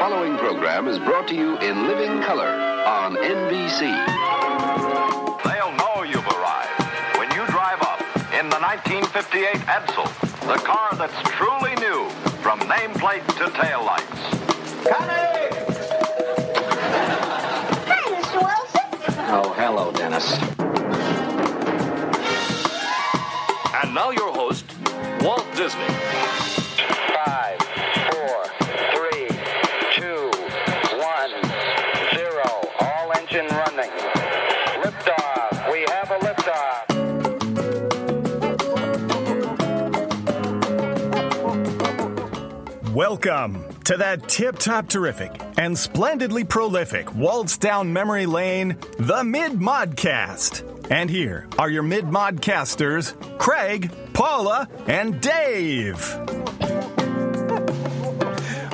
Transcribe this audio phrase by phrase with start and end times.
[0.00, 2.48] following program is brought to you in living color
[2.86, 3.80] on NBC.
[5.44, 8.00] They'll know you've arrived when you drive up
[8.32, 10.08] in the 1958 Edsel,
[10.48, 12.08] the car that's truly new
[12.40, 14.06] from nameplate to tail lights.
[17.86, 18.40] Hi, Mr.
[18.40, 18.88] Wilson.
[19.28, 20.32] Oh, hello, Dennis.
[23.84, 24.64] And now your host,
[25.20, 26.29] Walt Disney.
[43.00, 49.52] Welcome to that tip top terrific and splendidly prolific waltz down memory lane, the Mid
[49.52, 50.90] Modcast.
[50.90, 55.96] And here are your Mid Modcasters, Craig, Paula, and Dave.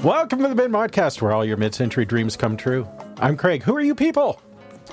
[0.02, 2.84] Welcome to the Mid Modcast, where all your mid century dreams come true.
[3.18, 3.62] I'm Craig.
[3.62, 4.42] Who are you people?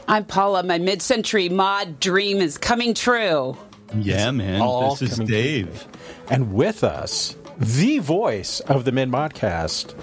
[0.08, 0.62] I'm Paula.
[0.62, 3.58] My mid century mod dream is coming true.
[3.95, 4.62] Yeah, man.
[4.62, 5.88] all This is coming Dave.
[6.30, 9.94] And with us, the voice of the Mid Modcast,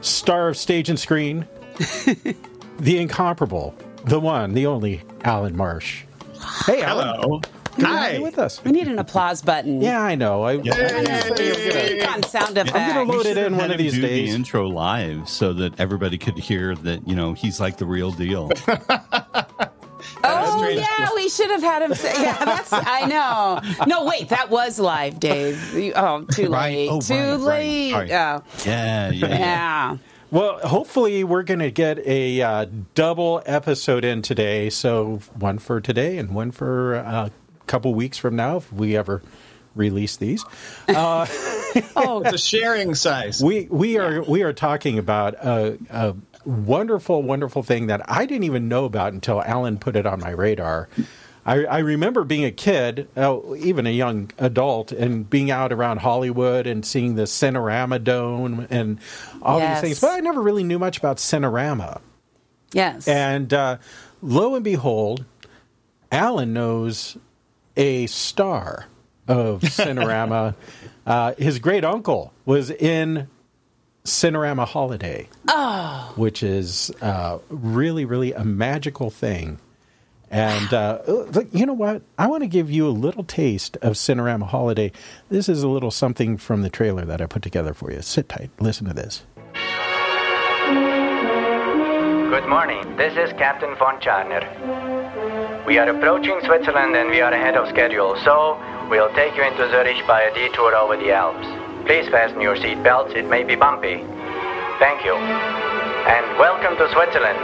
[0.00, 1.46] star of stage and screen,
[2.78, 6.04] the incomparable, the one, the only Allen Marsh.
[6.66, 7.08] Hey, Allen.
[7.20, 7.40] Hello.
[7.76, 8.18] Good Hi.
[8.18, 8.62] with us.
[8.64, 9.80] We need an applause button.
[9.80, 10.42] Yeah, I know.
[10.42, 12.74] I, Speak on sound effects.
[12.74, 14.30] I'm gonna load it in one of him these do days.
[14.30, 18.10] the intro live so that everybody could hear that you know he's like the real
[18.10, 18.50] deal.
[20.76, 22.12] Oh yeah, we should have had him say.
[22.22, 22.72] Yeah, that's.
[22.72, 23.60] I know.
[23.86, 25.74] No, wait, that was live, Dave.
[25.74, 26.74] You- Oh, too Right.
[26.74, 26.88] late.
[26.90, 27.40] Oh, too right, right.
[27.40, 27.90] late.
[27.92, 28.12] Sorry.
[28.12, 29.10] Oh, yeah, yeah.
[29.28, 29.96] yeah.
[30.30, 34.68] Well, hopefully, we're going to get a uh, double episode in today.
[34.70, 37.30] So, one for today and one for uh, a
[37.66, 39.22] couple weeks from now, if we ever
[39.74, 40.44] release these.
[41.94, 43.42] Oh, It's a sharing size.
[43.48, 48.44] We we are we are talking about a, a wonderful, wonderful thing that I didn't
[48.44, 50.88] even know about until Allen put it on my radar.
[51.46, 55.98] I, I remember being a kid, uh, even a young adult, and being out around
[55.98, 58.98] Hollywood and seeing the Cinerama Dome and
[59.40, 59.80] all Yes.
[59.80, 60.00] these things.
[60.00, 62.00] But I never really knew much about Cinerama.
[62.72, 63.08] yes.
[63.08, 63.78] And uh,
[64.20, 65.24] lo and behold,
[66.12, 67.16] Allen knows
[67.76, 68.86] a star
[69.26, 70.54] of Cinerama.
[71.06, 73.28] uh, his great uncle was in
[74.08, 76.12] Cinerama Holiday, oh.
[76.16, 79.58] which is uh, really, really a magical thing.
[80.30, 81.00] And uh,
[81.52, 82.02] you know what?
[82.18, 84.92] I want to give you a little taste of Cinerama Holiday.
[85.30, 88.02] This is a little something from the trailer that I put together for you.
[88.02, 88.50] Sit tight.
[88.60, 89.22] Listen to this.
[92.30, 92.96] Good morning.
[92.96, 94.44] This is Captain von Charner.
[95.66, 98.58] We are approaching Switzerland and we are ahead of schedule, so
[98.90, 101.67] we'll take you into Zurich by a detour over the Alps.
[101.86, 104.04] Please fasten your seat belts, it may be bumpy.
[104.78, 105.14] Thank you.
[105.14, 107.38] And welcome to Switzerland.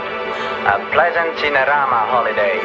[0.67, 2.61] A pleasant Cinerama holiday.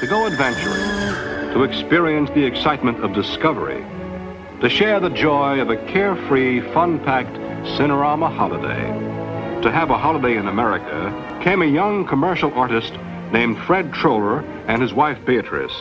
[0.00, 3.84] To go adventuring, to experience the excitement of discovery,
[4.60, 7.34] to share the joy of a carefree, fun-packed
[7.78, 9.62] Cinerama holiday.
[9.62, 12.92] To have a holiday in America came a young commercial artist
[13.32, 15.72] named Fred Troller and his wife Beatrice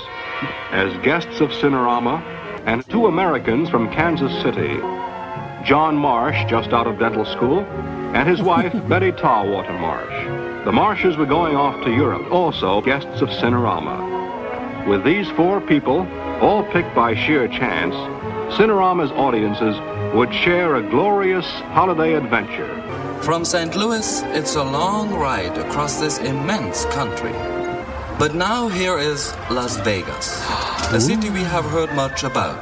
[0.72, 2.22] as guests of Cinerama
[2.66, 4.78] and two Americans from Kansas City,
[5.66, 7.60] John Marsh, just out of dental school,
[8.16, 10.66] and his wife, Betty Tarwater Marsh.
[10.66, 14.88] The Marshes were going off to Europe, also guests of Cinerama.
[14.88, 16.08] With these four people,
[16.42, 17.96] all picked by sheer chance,
[18.58, 19.76] Cinerama's audiences
[20.14, 22.68] would share a glorious holiday adventure.
[23.22, 23.76] From St.
[23.76, 27.32] Louis, it's a long ride across this immense country.
[28.18, 30.44] But now here is Las Vegas,
[30.92, 32.60] a city we have heard much about.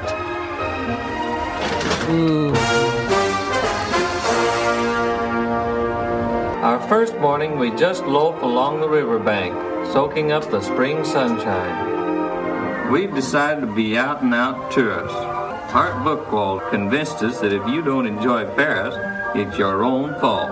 [6.64, 9.56] Our first morning, we just loaf along the riverbank,
[9.94, 12.92] soaking up the spring sunshine.
[12.92, 15.37] We've decided to be out and out tourists.
[15.78, 18.96] Art Buchwald convinced us that if you don't enjoy Paris,
[19.36, 20.50] it's your own fault.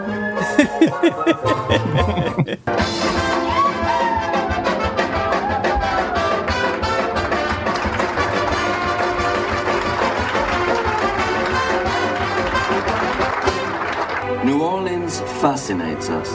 [14.45, 16.29] New Orleans fascinates us.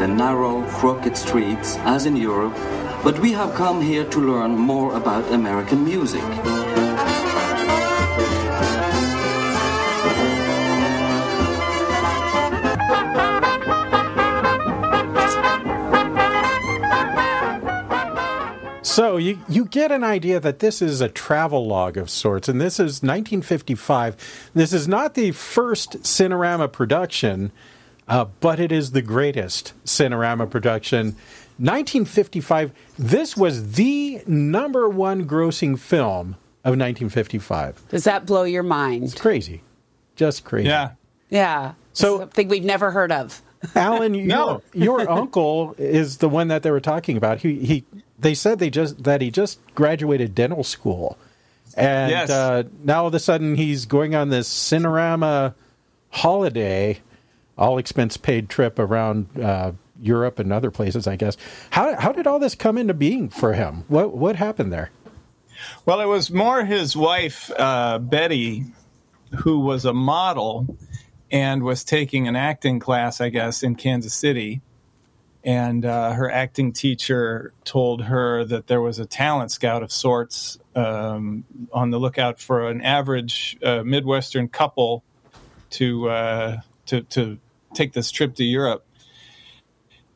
[0.00, 2.56] The narrow, crooked streets, as in Europe,
[3.04, 6.24] but we have come here to learn more about American music.
[18.96, 22.58] So you you get an idea that this is a travel log of sorts, and
[22.58, 24.50] this is 1955.
[24.54, 27.52] This is not the first Cinerama production,
[28.08, 31.08] uh, but it is the greatest Cinerama production.
[31.58, 32.72] 1955.
[32.98, 36.28] This was the number one grossing film
[36.64, 37.88] of 1955.
[37.90, 39.04] Does that blow your mind?
[39.04, 39.60] It's crazy,
[40.14, 40.68] just crazy.
[40.68, 40.92] Yeah.
[41.28, 41.74] Yeah.
[41.92, 43.42] So- something we've never heard of.
[43.74, 44.62] Allen, your, No.
[44.72, 47.40] your uncle is the one that they were talking about.
[47.40, 47.84] He he
[48.18, 51.18] they said they just that he just graduated dental school,
[51.76, 52.30] and Yes.
[52.30, 55.54] uh, now all of a sudden he's going on this Cinerama
[56.10, 57.00] holiday,
[57.58, 61.06] all expense paid trip around uh, Europe and other places.
[61.06, 61.36] I guess
[61.70, 63.84] how how did all this come into being for him?
[63.88, 64.90] What what happened there?
[65.86, 68.64] Well, it was more his wife, uh, Betty,
[69.38, 70.76] who was a model
[71.30, 74.60] and was taking an acting class, I guess, in Kansas City.
[75.46, 80.58] And uh, her acting teacher told her that there was a talent scout of sorts
[80.74, 85.04] um, on the lookout for an average uh, Midwestern couple
[85.70, 86.56] to, uh,
[86.86, 87.38] to to
[87.74, 88.84] take this trip to Europe.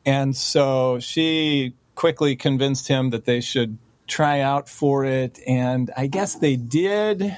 [0.05, 3.77] And so she quickly convinced him that they should
[4.07, 5.39] try out for it.
[5.47, 7.37] And I guess they did.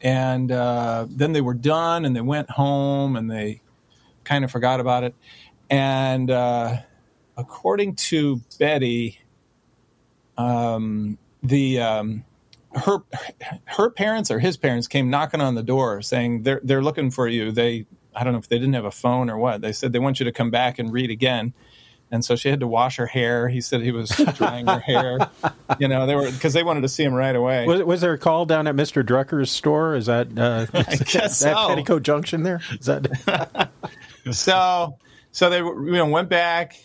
[0.00, 3.62] And uh, then they were done and they went home and they
[4.22, 5.14] kind of forgot about it.
[5.68, 6.76] And uh,
[7.36, 9.20] according to Betty,
[10.36, 12.24] um, the um,
[12.74, 12.98] her
[13.64, 17.28] her parents or his parents came knocking on the door saying they're they're looking for
[17.28, 17.52] you.
[17.52, 19.60] They I don't know if they didn't have a phone or what.
[19.60, 21.54] They said they want you to come back and read again.
[22.08, 23.48] And so she had to wash her hair.
[23.48, 25.18] He said he was drying her hair.
[25.80, 27.66] You know, they were because they wanted to see him right away.
[27.66, 29.96] Was, was there a call down at Mister Drucker's store?
[29.96, 31.68] Is that uh, I guess that so.
[31.68, 32.60] Petticoat Junction there?
[32.78, 33.70] Is that
[34.30, 34.98] so
[35.32, 36.76] so they you know went back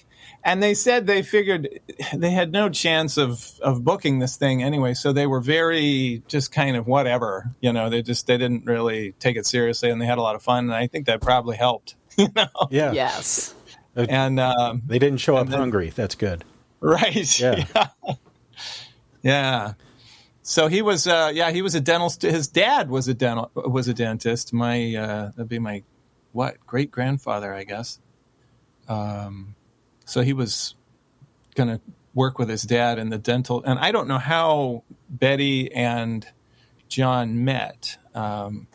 [0.44, 1.68] and they said they figured
[2.16, 6.52] they had no chance of of booking this thing anyway so they were very just
[6.52, 10.06] kind of whatever you know they just they didn't really take it seriously and they
[10.06, 12.92] had a lot of fun and i think that probably helped you know yeah?
[12.92, 13.54] Yes.
[13.96, 15.90] and um They didn't show up then- hungry.
[15.96, 16.44] That's good.
[16.80, 17.66] right Yeah.
[17.76, 17.88] yeah.
[19.24, 19.74] Yeah.
[20.42, 23.52] so he was uh yeah he was a dental st- his dad was a dental
[23.56, 25.84] was a dentist my uh that'd be my
[26.32, 28.00] what great grandfather i guess
[28.88, 29.56] um
[30.12, 30.76] so he was
[31.56, 31.80] going to
[32.14, 36.28] work with his dad in the dental and i don't know how betty and
[36.90, 38.68] john met um,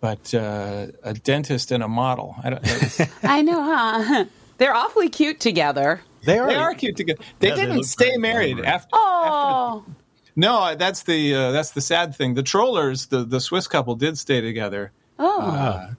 [0.00, 4.24] but uh, a dentist and a model i don't know I know, huh?
[4.58, 6.02] They're awfully cute together.
[6.26, 6.48] They are.
[6.48, 9.86] they are cute together they Yeah, didn't look stay married after Oh,
[10.36, 14.18] no that's the uh, that's the sad thing the trollers the the swiss couple did
[14.18, 15.94] stay together oh.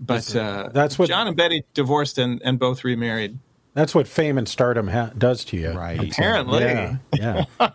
[0.00, 3.38] But uh, That's what- john and betty divorced and, and both remarried
[3.74, 5.70] That's what fame and stardom ha- does to you.
[5.72, 6.12] Right.
[6.12, 6.96] apparently Yeah.
[7.12, 7.44] Yeah.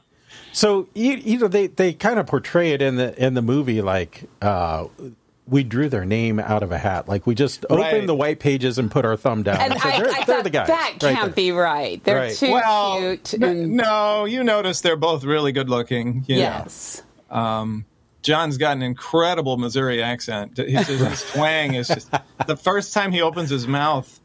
[0.51, 3.81] so you, you know they, they kind of portray it in the in the movie
[3.81, 4.87] like uh,
[5.45, 7.09] we drew their name out of a hat.
[7.09, 8.07] Like we just opened Right.
[8.07, 9.57] the white pages and put our thumb down.
[9.59, 10.67] And and said, I, they're, I they're thought the guys.
[10.67, 11.29] that right can't there.
[11.35, 12.01] be right.
[12.03, 12.35] They're Right.
[12.35, 13.33] too well cute.
[13.33, 16.65] and- no you notice they're both really good looking you know.
[18.23, 18.25] Yes.
[18.25, 20.57] John's got an incredible Missouri accent.
[20.57, 22.09] His, his twang is just
[22.47, 24.19] the first time he opens his mouth,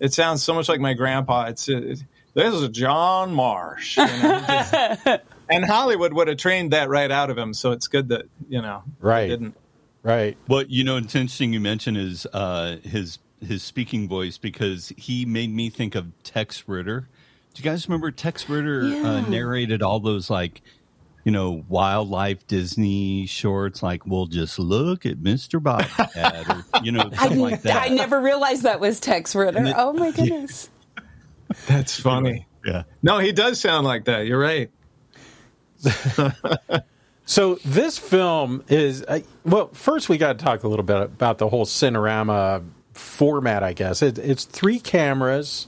[0.00, 1.46] it sounds so much like my grandpa.
[1.46, 2.02] It's it,
[2.34, 7.30] this is John Marsh, you know, just- and Hollywood would have trained that right out
[7.30, 7.54] of him.
[7.54, 9.28] So it's good that you know, Right.
[9.28, 9.54] Didn't
[10.02, 10.36] Right.
[10.46, 15.24] Well, you know, it's interesting you mention is uh, his his speaking voice because he
[15.24, 17.08] made me think of Tex Ritter.
[17.54, 20.62] Do you guys remember Tex Ritter uh, narrated all those like,
[21.26, 27.10] you know, wildlife Disney shorts like "We'll just look at Mister Bobcat" or you know
[27.18, 27.82] I, like that.
[27.82, 29.58] I never realized that was Tex Ritter.
[29.58, 30.70] And it- oh my goodness.
[31.66, 32.46] That's funny.
[32.64, 32.84] Yeah.
[33.02, 34.26] No, he does sound like that.
[34.26, 34.70] You're right.
[37.28, 39.66] So this film is uh, well.
[39.72, 42.64] First, we got to talk a little bit about the whole Cinerama
[42.94, 43.64] format.
[43.64, 45.66] I guess it, it's three cameras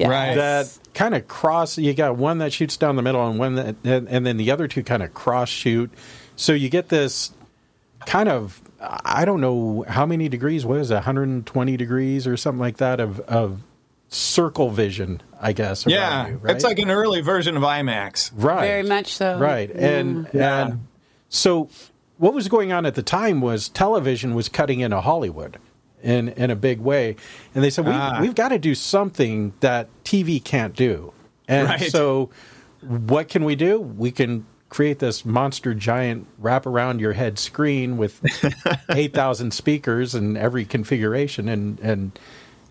[0.00, 0.08] Yes.
[0.08, 0.34] Right.
[0.34, 1.78] that kind of cross.
[1.78, 4.50] You got one that shoots down the middle, and one that, and, and then the
[4.50, 5.90] other two kind of cross shoot.
[6.36, 7.32] So you get this
[8.06, 10.64] kind of I don't know how many degrees.
[10.64, 10.94] What is it?
[10.94, 13.60] 120 degrees or something like that of of
[14.08, 15.20] circle vision.
[15.40, 15.86] I guess.
[15.86, 16.54] Yeah, you, right?
[16.54, 18.30] it's like an early version of IMAX.
[18.34, 18.60] right.
[18.66, 19.38] Very much so.
[19.38, 19.70] Right.
[19.74, 19.80] Mm.
[19.82, 20.66] And Yeah.
[20.66, 20.86] and
[21.28, 21.68] so
[22.18, 25.58] what was going on at the time was television was cutting into Hollywood
[26.02, 27.16] in in a big way.
[27.54, 28.18] And they said we Ah.
[28.20, 31.12] we've got to do something that TV can't do.
[31.48, 31.90] And Right.
[31.90, 32.30] so
[32.80, 33.80] what can we do?
[33.80, 38.20] We can create this monster giant wrap around your head screen with
[38.90, 42.18] 8,000 speakers and every configuration and and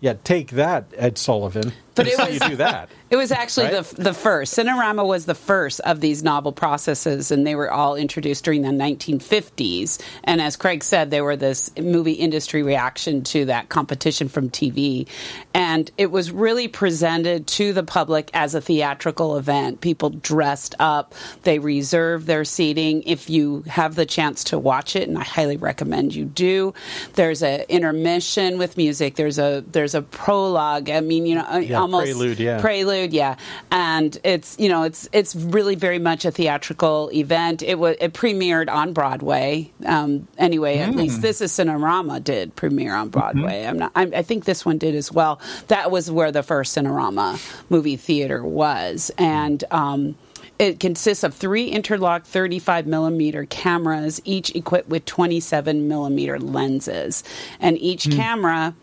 [0.00, 1.72] Yeah, take that, Ed Sullivan.
[1.96, 2.88] But it was- you do that.
[3.10, 3.84] It was actually Right?
[3.84, 4.56] the the first.
[4.56, 8.70] Cinerama was the first of these novel processes, and they were all introduced during the
[8.70, 9.98] 1950s.
[10.24, 15.06] And as Craig said, they were this movie industry reaction to that competition from TV.
[15.52, 19.80] And it was really presented to the public as a theatrical event.
[19.80, 23.02] People dressed up, they reserved their seating.
[23.04, 26.72] If you have the chance to watch it, and I highly recommend you do,
[27.14, 29.16] there's an intermission with music.
[29.16, 30.90] There's a there's a prologue.
[30.90, 32.60] I mean, you know, Yeah, almost prelude, yeah.
[32.60, 33.36] prelude yeah
[33.70, 38.12] and it's you know it's it's really very much a theatrical event it was it
[38.12, 40.96] premiered on broadway um, anyway at Mm.
[40.96, 44.78] least this is cinerama did premiere on broadway i'm not I'm, i think this one
[44.78, 47.38] did as well that was where the first cinerama
[47.70, 50.16] movie theater was and um,
[50.58, 57.24] it consists of three interlocked 35 millimeter cameras, each equipped with 27 millimeter lenses.
[57.60, 58.74] And each camera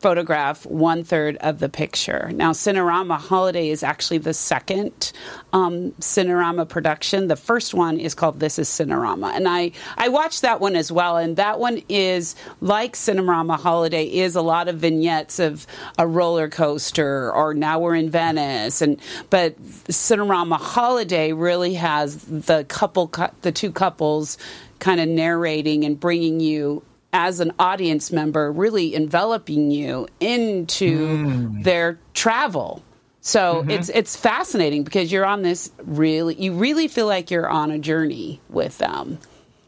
[0.00, 2.30] photograph one third of the picture.
[2.32, 5.12] Now, Cinerama Holiday is actually the second
[5.52, 7.28] um, Cinerama production.
[7.28, 10.92] The first one is called This is Cinerama, and I I watched that one as
[10.92, 11.16] well.
[11.16, 15.66] And that one is like Cinerama Holiday is a lot of vignettes of
[15.98, 19.00] a roller coaster or now we're in Venice, and
[19.30, 23.10] but Cinerama Holiday really has the couple
[23.40, 24.36] the two couples
[24.78, 26.82] kind of narrating and bringing you
[27.12, 31.64] as an audience member, really enveloping you into mm.
[31.64, 32.82] their travel.
[33.20, 33.70] So mm-hmm.
[33.70, 37.78] it's it's fascinating because you're on this really you really feel like you're on a
[37.78, 39.18] journey with them.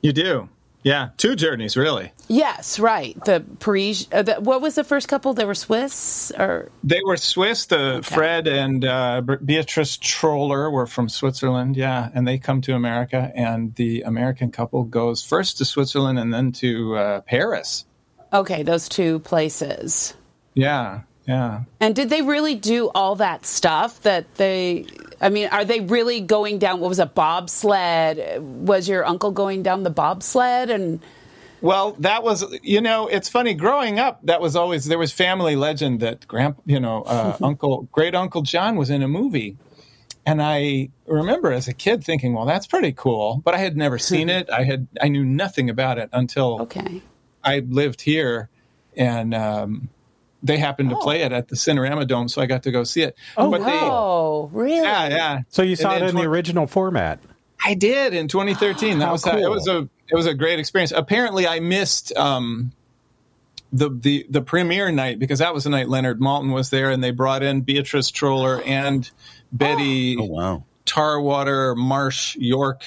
[0.02, 0.48] You do.
[0.88, 2.12] Yeah, two journeys really.
[2.28, 3.14] Yes, right.
[3.26, 4.06] The Paris.
[4.10, 5.34] Uh, the, what was the first couple?
[5.34, 7.66] They were Swiss, or They were Swiss.
[7.66, 11.76] The Fred and uh, Beatrice Troller were from Switzerland.
[11.76, 16.32] Yeah, and they come to America, and the American couple goes first to Switzerland and
[16.32, 17.84] then to uh, Paris.
[18.32, 20.14] okay, those two places.
[20.54, 21.64] Yeah, yeah.
[21.78, 24.86] And did they really do all that stuff that they?
[25.20, 26.80] I mean, are they really going down?
[26.80, 28.40] What was a bobsled?
[28.40, 30.70] Was your uncle going down the bobsled?
[30.70, 31.00] And
[31.60, 33.52] Well, that was you know it's funny.
[33.52, 37.88] Growing up, that was always there was family legend that grand, you know, uh, Uncle
[37.92, 39.58] Great Uncle John was in a movie,
[40.24, 43.98] and I remember as a kid thinking, well, that's pretty cool, but I had never
[44.10, 44.48] seen it.
[44.48, 47.02] I had I knew nothing about it until okay.
[47.44, 48.48] I lived here,
[48.96, 49.90] and um,
[50.42, 53.02] they happened to play it at the Cinerama Dome, so I got to go see
[53.02, 53.16] it.
[53.36, 54.82] Oh, but they, oh, really?
[54.82, 55.40] yeah, yeah.
[55.48, 57.20] So you saw And it then in the original format.
[57.64, 58.98] I did in 2013.
[59.00, 60.92] That How was how- it was a it was a great experience.
[60.92, 62.72] Apparently, I missed um,
[63.72, 67.02] the the the premiere night because that was the night Leonard Maltin was there, and
[67.02, 69.10] they brought in Beatrice Troller and
[69.52, 70.64] Betty Oh wow.
[70.86, 72.84] Tarwater Marsh York,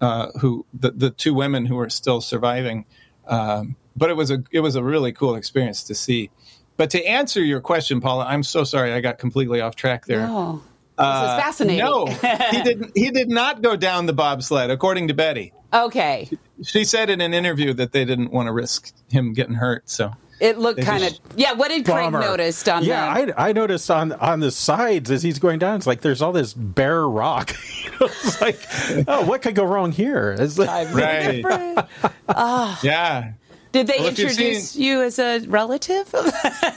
[0.00, 2.86] uh, who the the two women who are still surviving.
[3.26, 6.30] Um, but it was a it was a really cool experience to see.
[6.76, 10.26] But to answer your question, Paula, I'm so sorry I got completely off track there.
[10.28, 10.62] Oh,
[10.98, 11.84] Uh, this is fascinating.
[11.84, 12.92] No, he didn't.
[12.94, 15.52] He did not go down the bobsled, according to Betty.
[15.72, 16.28] okay.
[16.64, 19.88] She said in an interview that they didn't want to risk him getting hurt.
[19.90, 21.54] So It looked kind of yeah.
[21.54, 23.40] What did Craig notice on yeah, the?
[23.40, 26.32] I, I noticed on on the sides as he's going down, it's like there's all
[26.32, 27.52] this bare rock.
[28.04, 28.58] It's like,
[29.06, 30.34] oh, what could go wrong here?
[30.36, 31.44] It's like, right,
[32.28, 32.80] Ah.
[32.82, 33.34] yeah.
[33.72, 36.12] Did they Well, if you've introduce you as a relative?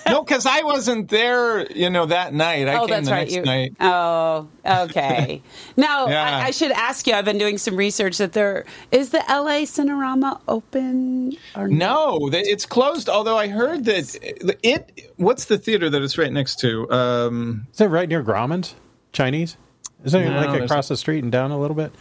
[0.08, 1.70] No, because I wasn't there.
[1.72, 2.68] You know that night.
[2.70, 3.20] I oh, came that's the right.
[3.22, 3.74] next You, night.
[3.80, 5.42] Oh, okay.
[5.78, 6.24] now Yeah.
[6.38, 7.14] I, I should ask you.
[7.14, 9.64] I've been doing some research that there is the L.A.
[9.66, 13.10] Cinerama open or No, they- it's closed.
[13.10, 14.16] Although I heard that
[14.64, 15.12] it.
[15.18, 16.90] What's the theater that it's right next to?
[16.92, 18.76] Um, Is it right near Grauman's
[19.12, 19.58] Chinese?
[20.04, 21.92] Isn't it No, like across the street and down a little bit?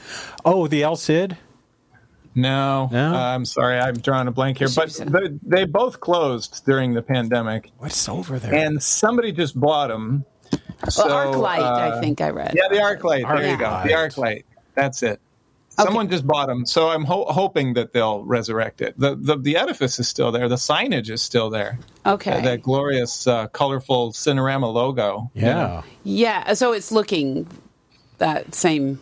[0.45, 1.39] Oh, the El Cid.
[2.35, 3.15] No, No?
[3.15, 4.69] Uh, I'm sorry, I'm drawing a blank here.
[4.75, 8.55] But they, they both closed during the pandemic, What's over there?
[8.55, 10.25] and somebody just bought them.
[10.97, 11.61] well, ArcLight.
[11.61, 12.51] I think I read.
[12.51, 13.27] uh, Yeah, the ArcLight.
[13.41, 13.81] There you go.
[13.85, 14.45] The ArcLight.
[14.75, 15.21] That's it.
[15.77, 18.95] Someone just bought them, so I'm ho- hoping that they'll resurrect it.
[18.97, 20.49] The, the the edifice is still there.
[20.49, 21.81] The signage is still there.
[22.07, 22.31] Okay.
[22.31, 25.33] That, that glorious, uh, colorful Cinerama logo.
[25.35, 25.53] you yeah.
[25.55, 25.85] know.
[26.05, 26.53] Yeah.
[26.55, 27.49] So it's looking
[28.19, 29.01] that same.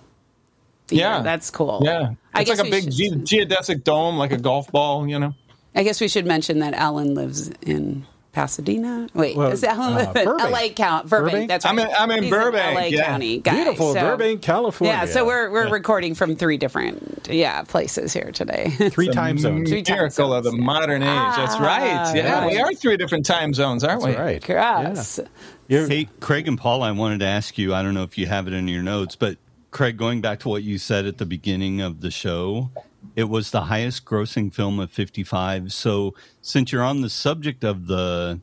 [0.92, 1.08] Theater.
[1.16, 1.22] Yeah.
[1.22, 1.80] that's cool.
[1.84, 5.06] Yeah, I it's like a big should- ge- geodesic dome, like a golf ball.
[5.08, 5.34] You know.
[5.74, 9.08] I guess we should mention that Allen lives in Pasadena.
[9.14, 10.50] Wait, Well, is Allen uh, live in Burbank.
[10.50, 11.08] LA County?
[11.08, 11.32] Burbank.
[11.32, 11.48] Burbank?
[11.48, 11.70] That's right.
[11.72, 13.04] I'm in- I'm in He's Burbank, LA yeah.
[13.06, 13.38] County.
[13.40, 13.54] Guy.
[13.54, 14.94] Beautiful So- Burbank, California.
[14.96, 18.70] Yeah, so we're we're recording from three different yeah places here today.
[18.90, 19.68] three time zones.
[19.70, 20.64] Three time Miracle of the yeah.
[20.64, 21.08] modern age.
[21.36, 22.14] That's Ah, right.
[22.16, 24.14] Yeah, we are three different time zones, aren't we?
[24.16, 24.42] Right.
[24.48, 25.20] Yes.
[25.68, 27.74] You're- Hey, Craig and Paul, I wanted to ask you.
[27.74, 29.36] I don't know if you have it in your notes, but
[29.72, 32.70] Craig, going back to what you said at the beginning of the show,
[33.16, 35.72] it was the highest grossing film of 55.
[35.72, 38.40] So, since you're on the subject of the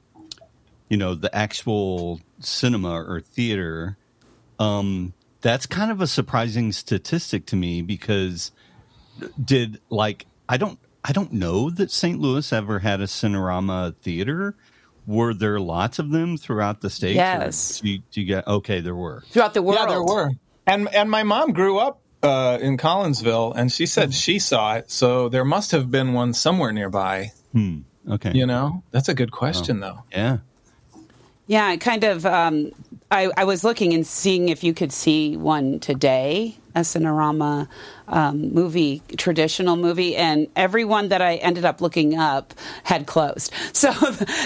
[0.90, 3.98] you know, the actual cinema or theater,
[4.58, 8.52] um, that's kind of a surprising statistic to me because
[9.44, 12.20] did like I don't I don't know that St.
[12.20, 14.56] Louis ever had a Cinerama theater.
[15.08, 17.16] Were there lots of them throughout the state?
[17.16, 17.80] Yes.
[17.80, 18.80] Do you, do you get okay?
[18.80, 19.24] There were.
[19.30, 19.80] Throughout the world.
[19.80, 20.32] Yeah, there were.
[20.70, 24.92] And and my mom grew up uh, in Collinsville, and she said she saw it.
[24.92, 27.32] So there must have been one somewhere nearby.
[27.54, 27.80] Hmm.
[28.10, 28.32] Okay.
[28.34, 30.04] You know, that's a good question, though.
[30.12, 30.38] Yeah.
[31.48, 32.26] Yeah, it kind of.
[32.26, 32.72] Um,
[33.12, 37.68] I, I was looking and seeing if you could see one today, a Cinerama
[38.08, 43.54] um, movie, traditional movie, and everyone that I ended up looking up had closed.
[43.80, 43.94] So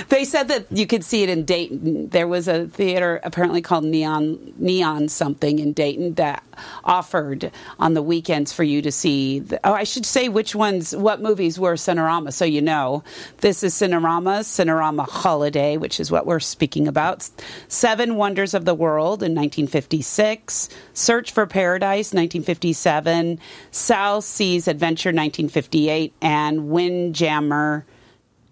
[0.10, 2.10] they said that you could see it in Dayton.
[2.10, 6.44] There was a theater apparently called Neon Neon something in Dayton that
[6.84, 9.40] offered on the weekends for you to see.
[9.40, 13.04] The, oh, I should say which ones, what movies were Cinerama, so you know.
[13.38, 17.28] This is Cinerama, Cinerama Holiday, which is what we're speaking about.
[17.70, 23.40] Seven Wonders of the World in 1956, Search for Paradise 1957,
[23.72, 27.86] South Seas Adventure 1958, and Windjammer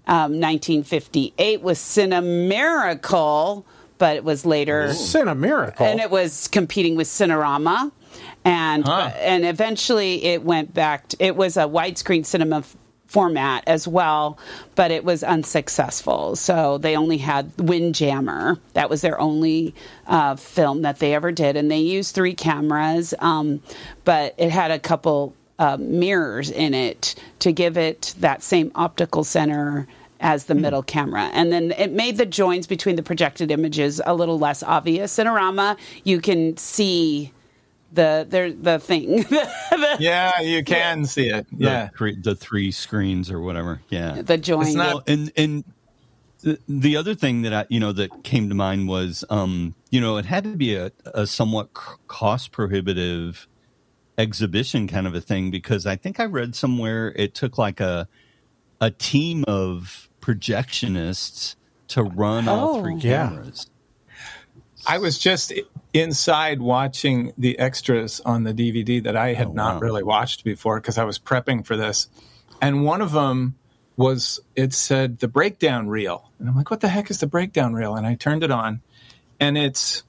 [0.07, 3.63] um, 1958 was Cinemiracle,
[3.97, 5.81] but it was later Cinemiracle.
[5.81, 7.91] and it was competing with Cinerama,
[8.43, 11.07] and and eventually it went back.
[11.09, 12.75] To, it was a widescreen cinema f-
[13.11, 14.37] format as well,
[14.75, 16.35] but it was unsuccessful.
[16.35, 18.57] So they only had Windjammer.
[18.73, 19.75] That was their only
[20.07, 23.61] uh, film that they ever did, and they used three cameras, um,
[24.05, 25.33] but it had a couple.
[25.59, 29.87] Uh, mirrors in it to give it that same optical center
[30.19, 31.29] as the middle camera.
[31.33, 35.15] And then it made the joins between the projected images a little less obvious.
[35.15, 37.31] Cinerama, you can see
[37.93, 39.25] the the, the thing.
[39.99, 41.45] Yeah, you can see it.
[41.51, 41.89] The Yeah.
[41.97, 43.81] three, the three screens or whatever.
[43.89, 44.21] Yeah.
[44.21, 44.77] the join.
[44.77, 45.63] Well, and and
[46.41, 50.01] the, the other thing that I, you know, that came to mind was, um, you
[50.01, 51.69] know, it had to be a, a somewhat
[52.07, 53.47] cost prohibitive
[54.17, 58.07] exhibition kind of a thing because I think I read somewhere it took like a
[58.79, 61.55] a team of projectionists
[61.89, 62.81] to run all Oh.
[62.81, 63.41] three Yeah.
[64.87, 65.53] I was just
[65.93, 69.79] inside watching the extras on the DVD that I had Oh, not wow.
[69.81, 72.09] really watched before because I was prepping for this.
[72.61, 73.55] And one of them
[73.97, 76.31] was, it said the breakdown reel.
[76.39, 77.95] And I'm like, what the heck is the breakdown reel?
[77.95, 78.81] And I turned it on,
[79.39, 80.03] and it's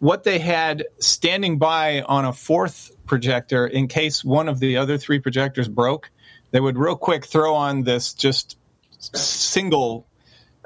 [0.00, 4.98] what they had standing by on a fourth projector in case one of the other
[4.98, 6.10] three projectors broke.
[6.50, 8.56] They would real quick throw on this just
[8.98, 10.06] single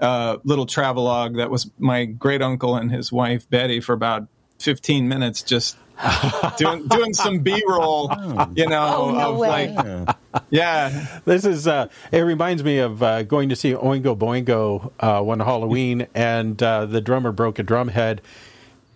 [0.02, 4.26] uh, little travelogue that was my great uncle and his wife Betty for about
[4.58, 5.76] 15 minutes, just
[6.58, 8.10] doing doing some B roll,
[8.54, 9.74] you know, Oh, no of way.
[9.74, 10.16] like,
[10.50, 11.66] yeah, This is.
[11.66, 16.60] Uh, it reminds me of uh, going to see Oingo Boingo uh, one Halloween, and
[16.62, 18.20] uh, the drummer broke a drum head,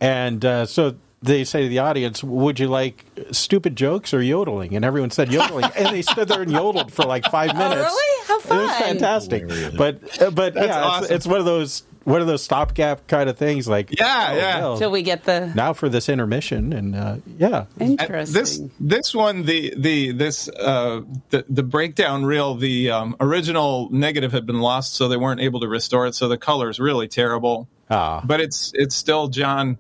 [0.01, 4.77] and uh, so they say to the audience, "Would you like stupid jokes or yodeling?"
[4.77, 7.81] And everyone said yodeling, and they stood there and yodeled for like five minutes.
[7.81, 8.27] really?
[8.27, 8.59] How fun!
[8.59, 8.83] It was fun.
[8.83, 11.05] fantastic, but uh, but yeah, awesome.
[11.05, 13.67] it's, it's one of those one of those stopgap kind of things.
[13.67, 14.59] Like Yeah, oh, yeah.
[14.61, 18.41] well, Till we get the now for this intermission, and uh, yeah, interesting.
[18.41, 24.33] This this one the the this uh the the breakdown reel the um, original negative
[24.33, 27.69] had been lost so they weren't able to restore it so the color's really terrible.
[27.91, 28.23] Ah.
[28.25, 29.79] But it's it's still John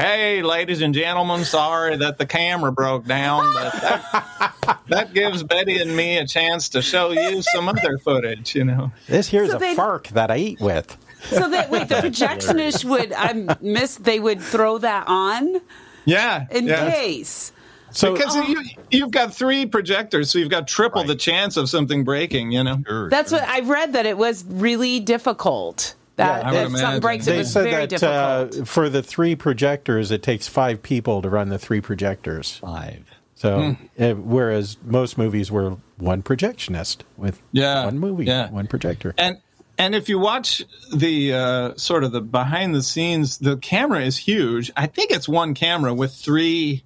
[0.00, 5.78] Hey ladies and gentlemen, sorry that the camera broke down, but that, that gives Betty
[5.78, 8.90] and me a chance to show you some other footage, you know.
[9.08, 10.96] this here's So a they- fark that I eat with.
[11.24, 15.60] so that wait, the projectionist would I missed they would throw that on
[16.06, 16.46] Yeah.
[16.50, 16.90] in yeah.
[16.90, 17.52] case.
[17.90, 18.48] So Because uh-huh.
[18.48, 22.64] you, you've got three projectors, so you've got triple the chance of something breaking, you
[22.64, 22.82] know?
[22.86, 23.40] Sure, That's sure.
[23.40, 25.94] what I've read that it was really difficult.
[26.20, 27.00] That Yeah, I would if something imagine.
[27.00, 30.82] breaks, it they was said very that uh, for the three projectors, it takes five
[30.82, 32.56] people to run the three projectors.
[32.56, 33.04] five.
[33.34, 38.50] So, uh, whereas most movies were one projectionist with Yeah, one movie, yeah.
[38.50, 39.14] one projector.
[39.16, 39.38] And
[39.78, 40.62] and if you watch
[40.94, 44.70] the uh, sort of the behind the scenes, the camera is huge.
[44.76, 46.84] I think it's one camera with three,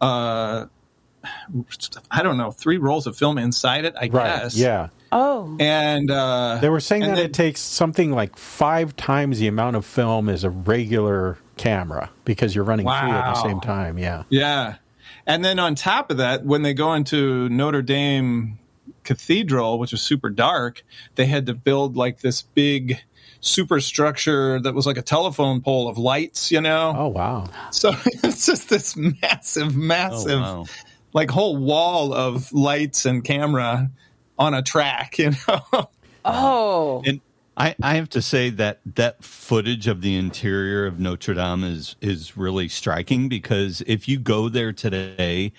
[0.00, 0.66] uh,
[2.08, 3.94] I don't know, three rolls of film inside it.
[3.96, 4.42] I right?
[4.42, 4.56] guess.
[4.56, 9.38] Yeah, oh, And uh, they were saying that then- it takes something like five times
[9.38, 13.60] the amount of film as a regular camera because you're running three at the same
[13.60, 13.98] time.
[13.98, 14.76] Yeah, Yeah.
[15.28, 18.58] And then on top of that, when they go into Notre Dame
[19.02, 20.84] Cathedral, which is super dark,
[21.16, 23.00] they had to build like this big
[23.40, 26.94] superstructure that was like a telephone pole of lights, you know?
[26.96, 27.46] Oh wow!
[27.70, 30.64] So it's just this massive, massive, wow.
[31.12, 33.90] like whole wall of lights and camera
[34.38, 35.90] on a track, you know?
[36.24, 37.20] oh, And
[37.56, 41.96] I, I have to say that that footage of the interior of Notre Dame is
[42.00, 45.52] is really striking because if you go there today,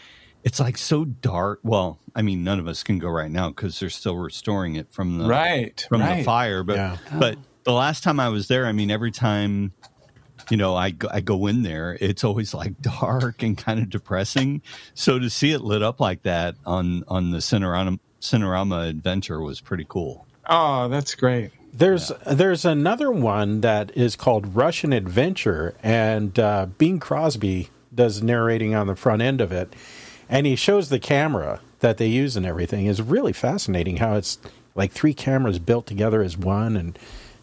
[0.44, 1.60] it's like so dark.
[1.64, 4.92] Well, I mean, none of us can go right now because they're still restoring it
[4.92, 6.64] from the Right, from the fire.
[6.64, 6.98] But Yeah.
[7.20, 9.74] but the last time I was there, I mean, every time
[10.52, 13.90] you know I go, I go in there, it's always like dark and kind of
[13.90, 14.62] depressing.
[14.94, 19.62] So to see it lit up like that on on the Cinerama Cinerama Adventure was
[19.62, 20.26] pretty cool.
[20.48, 21.52] Oh, that's great.
[21.74, 28.74] There's there's another one that is called Russian Adventure, and uh, Bing Crosby does narrating
[28.74, 29.76] on the front end of it,
[30.30, 32.86] and he shows the camera that they use and everything.
[32.86, 34.40] is really fascinating how it's
[34.74, 36.98] like three cameras built together as one, and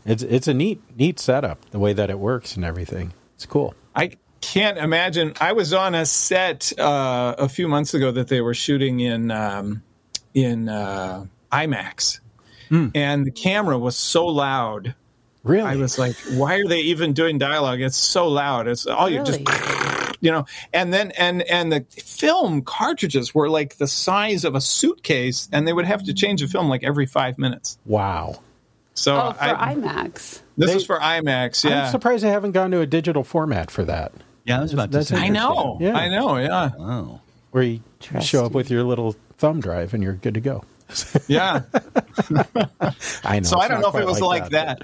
[0.04, 3.12] it's it's a neat neat setup the way that it works and everything.
[3.36, 3.74] It's cool.
[3.94, 5.34] I can't imagine.
[5.40, 9.30] I was on a set uh, a few months ago that they were shooting in
[9.30, 9.82] um,
[10.34, 12.20] in uh, IMAX,
[12.70, 14.94] and the camera was so loud.
[15.44, 17.80] Really, I was like, "Why are they even doing dialogue?
[17.80, 18.66] It's so loud.
[18.68, 19.40] It's all you just."
[20.20, 24.60] You know, and then and and the film cartridges were like the size of a
[24.60, 27.76] suitcase, and they would have to change the film like every five minutes.
[27.84, 28.40] Wow.
[28.94, 30.40] So Oh, for I, IMAX.
[30.56, 31.68] this They- is for IMAX.
[31.68, 34.12] Yeah, I'm surprised they haven't gone to a digital format for that.
[34.46, 35.24] Yeah, I was about That's to say.
[35.24, 35.76] I know.
[35.78, 35.94] Yeah.
[35.94, 36.38] I know.
[36.38, 36.70] Yeah.
[36.78, 37.20] Wow.
[37.50, 37.80] Where you
[38.22, 40.64] show up with your little thumb drive and you're good to go.
[41.26, 41.60] Yeah.
[43.24, 43.42] I know.
[43.42, 44.80] so I don't know if it was like that.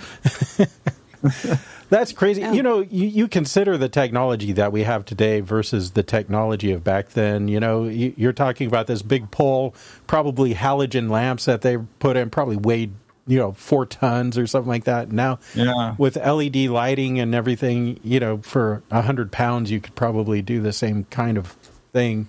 [1.89, 2.43] That's crazy.
[2.43, 6.85] You know, you, you consider the technology that we have today versus the technology of
[6.85, 7.49] back then.
[7.49, 9.75] You know, you, you're talking about this big pole,
[10.07, 12.93] probably halogen lamps that they put in, probably weighed,
[13.27, 15.11] you know, four tons or something like that.
[15.11, 15.95] Now, Yeah.
[15.97, 20.61] with LED lighting and everything, you know, for a hundred pounds, you could probably do
[20.61, 21.57] the same kind of
[21.95, 22.29] thing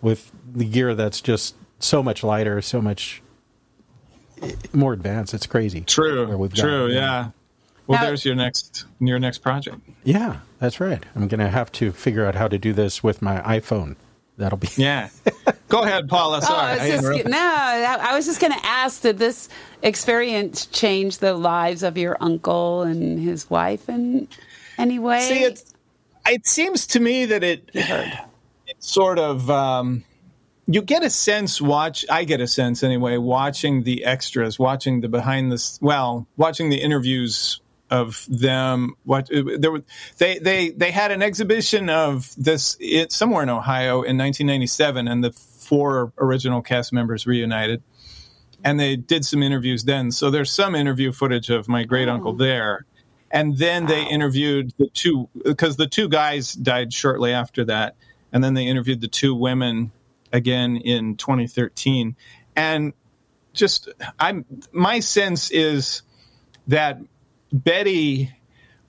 [0.00, 3.22] with the gear that's just so much lighter, so much
[4.72, 5.34] more advanced.
[5.34, 5.80] It's crazy.
[5.80, 6.36] where True.
[6.36, 6.88] we've True.
[6.88, 6.90] gone.
[6.96, 7.30] Yeah.
[7.86, 9.78] Well, Now- there's your next your next project.
[10.04, 11.04] Yeah, that's right.
[11.14, 13.96] I'm going to have to figure out how to do this with my iPhone.
[14.38, 15.10] That'll be Yeah.
[15.68, 16.38] Go ahead, Paula.
[16.38, 16.80] Oh, Sorry.
[16.80, 19.48] I I was just, no, I I was just going to ask: Did this
[19.82, 24.28] experience change the lives of your uncle and his wife in
[24.78, 25.20] any way?
[25.28, 25.74] See, it's,
[26.26, 28.14] it seems to me that it, it
[28.78, 30.02] sort of um,
[30.66, 31.60] you get a sense.
[31.60, 33.16] Watch, I get a sense anyway.
[33.16, 38.94] Watching the extras, watching the behind the well, watching the interviews of them.
[39.04, 39.82] What uh, there were
[40.18, 45.24] they they they had an exhibition of this it, somewhere in Ohio in 1997, and
[45.24, 47.82] the four original cast members reunited.
[48.64, 50.12] And they did some interviews then.
[50.12, 52.36] So there's some interview footage of my great uncle oh.
[52.36, 52.86] there
[53.32, 57.96] and then they interviewed the two because the two guys died shortly after that
[58.32, 59.90] and then they interviewed the two women
[60.32, 62.16] again in 2013
[62.56, 62.92] and
[63.52, 66.02] just i'm my sense is
[66.66, 66.98] that
[67.52, 68.32] betty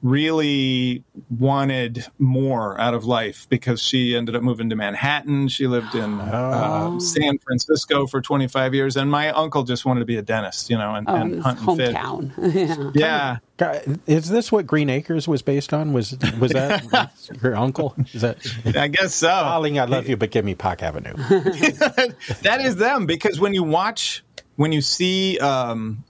[0.04, 5.48] really wanted more out of life because she ended up moving to Manhattan.
[5.48, 10.06] She lived in uh, San Francisco for 25 years, and my uncle just wanted to
[10.06, 11.96] be a dentist, you know, and, oh, and his hunt and fish.
[11.96, 12.92] hometown.
[12.96, 13.38] yeah.
[13.60, 15.94] Yeah, Is this what Green Acres was based on?
[15.94, 17.12] Was was that
[17.42, 17.96] your uncle?
[18.12, 18.38] Is that
[18.76, 19.28] I guess so.
[19.28, 21.14] Darling, I love you, but give me Park Avenue.
[21.14, 24.24] that is them because when you watch
[24.56, 26.04] when you see um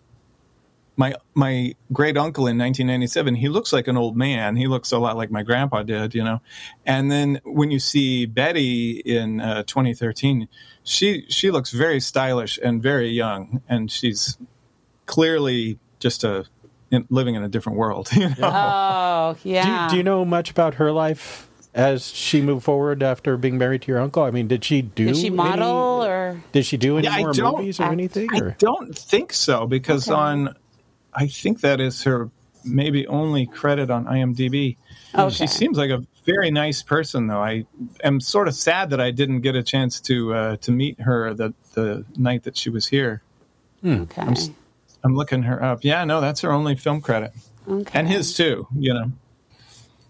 [0.95, 4.97] my my great uncle in 1997 he looks like an old man he looks a
[4.99, 6.39] lot like my grandpa did you know
[6.85, 10.47] and then when you see betty in uh, 2013
[10.83, 14.37] she she looks very stylish and very young and she's
[15.05, 16.45] clearly just a
[16.91, 18.35] in, living in a different world you know?
[18.41, 19.85] Oh, do, yeah.
[19.85, 23.81] you, do you know much about her life as she moved forward after being married
[23.81, 24.21] to your uncle?
[24.21, 25.07] I mean, did she do?
[25.07, 26.39] Did she any- model or?
[26.51, 28.29] Did she do any Yeah, more movies or I- anything?
[28.31, 30.53] I don't think so because on,
[31.15, 32.29] I think that is her
[32.65, 34.77] maybe only credit on IMDb.
[35.13, 35.29] Okay.
[35.33, 37.41] She seems like a very nice person, though.
[37.41, 37.65] I
[38.03, 41.33] am sort of sad that I didn't get a chance to uh, to meet her
[41.33, 43.21] the the night that she was here.
[43.85, 44.21] Okay.
[44.21, 44.49] I'm s-
[45.03, 45.83] I'm looking her up.
[45.83, 47.33] Yeah, no, that's her only film credit,
[47.67, 47.99] okay.
[47.99, 48.67] and his too.
[48.75, 49.11] You know.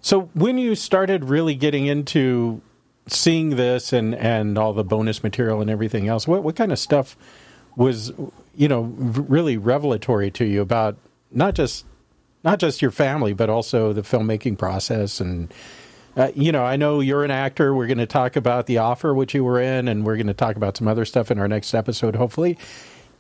[0.02, 2.62] So when you started really getting into
[3.08, 6.78] seeing this and and all the bonus material and everything else, what what kind of
[6.78, 7.18] stuff
[7.76, 8.12] was
[8.56, 10.98] you know really revelatory to you about
[11.32, 11.86] not just
[12.44, 15.54] not just your family but also the filmmaking process and
[16.16, 17.74] uh, you know I know you're an actor.
[17.74, 20.34] We're going to talk about the offer which you were in, and we're going to
[20.34, 22.58] talk about some other stuff in our next episode, hopefully.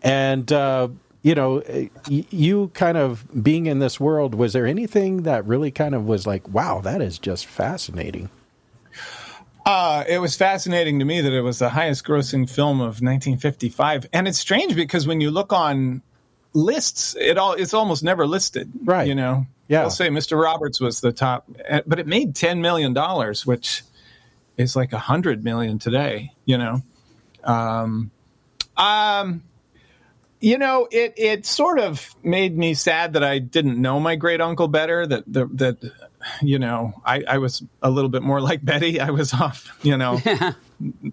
[0.03, 0.89] And uh,
[1.23, 5.71] you know, uh, you kind of being in this world, was there anything that really
[5.71, 8.29] kind of was like, wow, that is just fascinating?
[9.65, 14.07] Uh, it was fascinating to me that it was the highest grossing film of 1955.
[14.11, 16.01] And it's strange because when you look on
[16.53, 17.53] lists it all.
[17.53, 19.07] It's almost never listed, Right.
[19.07, 19.81] You know, Yeah.
[19.81, 20.41] I'll say Mr.
[20.41, 23.83] Roberts was the top, eh, but it made ten million dollars, which
[24.57, 26.31] is like a hundred million today.
[26.45, 26.81] You know,
[27.43, 28.11] um,
[28.77, 29.43] um,
[30.39, 34.41] you know, it it sort of made me sad that I didn't know my great
[34.41, 35.07] uncle better.
[35.07, 35.77] That the, that
[36.41, 38.99] you know, I, I was a little bit more like Betty.
[38.99, 40.19] I was off, you know,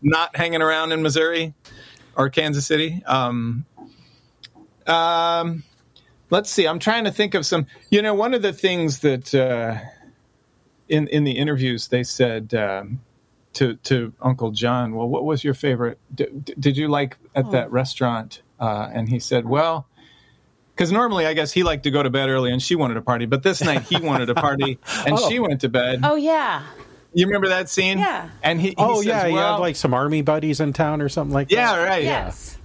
[0.02, 1.54] not hanging around in Missouri
[2.16, 3.02] or Kansas City.
[3.06, 3.64] Um,
[4.86, 5.64] um,
[6.30, 6.66] let's see.
[6.66, 7.66] I'm trying to think of some.
[7.90, 9.78] You know, one of the things that uh,
[10.88, 13.00] in in the interviews they said um,
[13.54, 15.98] to to Uncle John, well, what was your favorite?
[16.14, 18.42] D- d- did you like at that restaurant?
[18.58, 19.86] Uh, and he said, well.
[20.80, 23.02] Because normally, I guess he liked to go to bed early, and she wanted a
[23.02, 23.26] party.
[23.26, 25.28] But this night, he wanted a party, and Oh.
[25.28, 26.00] she went to bed.
[26.02, 26.62] Oh yeah.
[27.12, 27.98] You remember that scene?
[27.98, 28.30] Yeah.
[28.42, 31.02] And he, he oh says, yeah, you well, had like some army buddies in town
[31.02, 31.82] or something like yeah, that.
[31.82, 32.02] Yeah, right.
[32.02, 32.56] Yes.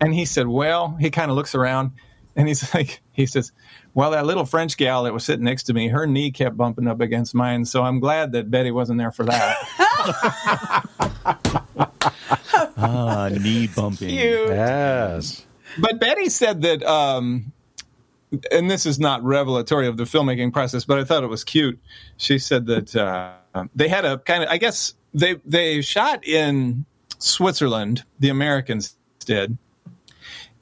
[0.00, 1.90] And he said, Well, he kind of looks around
[2.36, 3.50] and he's like, He says,
[3.94, 6.86] Well, that little French gal that was sitting next to me, her knee kept bumping
[6.86, 7.64] up against mine.
[7.64, 9.56] So I'm glad that Betty wasn't there for that.
[12.78, 14.10] Ah, knee bumping.
[14.10, 15.44] Yes.
[15.78, 17.52] but Betty said that, um,
[18.50, 21.78] and this is not revelatory of the filmmaking process, but I thought it was cute.
[22.16, 23.34] She said that uh,
[23.74, 26.84] they had a kind of, I guess they they shot in
[27.18, 28.04] Switzerland.
[28.18, 29.58] The Americans did,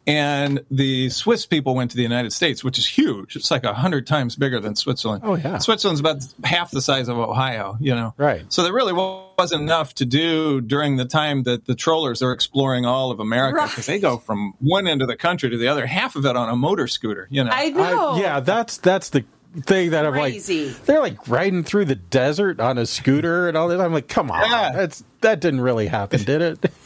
[0.07, 3.37] and the Swiss people went to the United States, which is huge.
[3.37, 5.23] It's like a hundred times bigger than Switzerland.
[5.25, 5.59] Oh, yeah.
[5.59, 7.77] Switzerland's about half the size of Ohio.
[7.81, 8.45] You know, Right.
[8.53, 12.85] So there really wasn't enough to do during the time that the trollers are exploring
[12.85, 13.69] all of America Right.
[13.71, 16.37] because they go from one end of the country to the other, half of it
[16.37, 17.27] on a motor scooter.
[17.31, 18.11] You know, I know.
[18.11, 19.25] I, yeah, that's that's the
[19.67, 20.43] thing that I'm like.
[20.45, 23.81] They're like riding through the desert on a scooter and all that.
[23.81, 24.73] I'm like, come on, Yeah.
[24.75, 26.71] that's that didn't really happen, did it?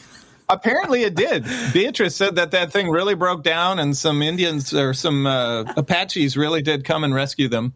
[0.50, 1.44] Apparently, it did.
[1.72, 6.37] Beatrice said that that thing really broke down, and some Indians or some uh, Apaches
[6.37, 7.74] really did come and rescue them.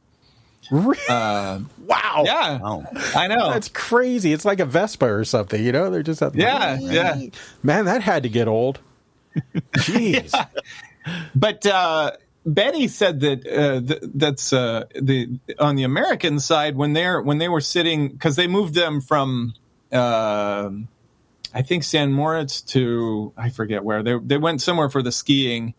[0.70, 2.22] Uh, wow.
[2.24, 2.85] yeah, Wow.
[3.14, 3.50] I know.
[3.50, 4.32] That's crazy.
[4.32, 5.90] It's like a Vespa or something, you know?
[5.90, 7.20] They're just out Yeah, yeah.
[7.62, 8.78] Man, that had to get old.
[9.72, 10.32] Jeez.
[11.35, 12.12] But uh,
[12.46, 17.38] Betty said that uh, th- that's uh, the on the American side when they're when
[17.38, 19.54] they were sitting because they moved them from
[19.90, 20.70] uh,
[21.55, 25.75] I think San Moritz to I forget where they they went somewhere for the skiing.